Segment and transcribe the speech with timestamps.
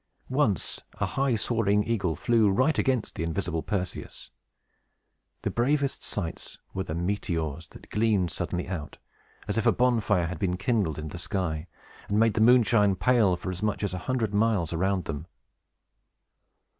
[0.31, 4.31] Once, a high soaring eagle flew right against the invisible Perseus.
[5.43, 8.97] The bravest sights were the meteors, that gleamed suddenly out,
[9.47, 11.67] as if a bonfire had been kindled in the sky,
[12.09, 15.27] and made the moonshine pale for as much as a hundred miles around them.